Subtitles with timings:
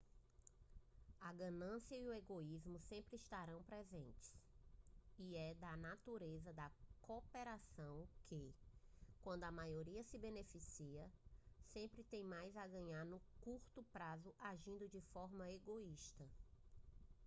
[1.19, 4.33] a ganância e o egoísmo sempre estarão presentes
[5.19, 8.51] e é da natureza da cooperação que
[9.21, 11.07] quando a maioria se beneficia
[11.71, 16.27] sempre tem mais a ganhar no curto prazo agindo de forma egoísta